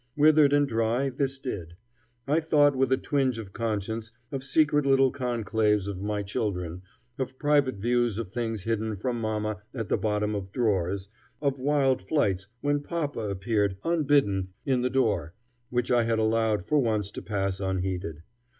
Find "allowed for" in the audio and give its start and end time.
16.17-16.79